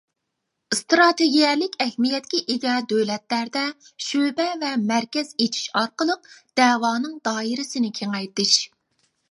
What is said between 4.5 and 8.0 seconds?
ۋە مەركەز ئېچىش ئارقىلىق دەۋانىڭ دائىرىسىنى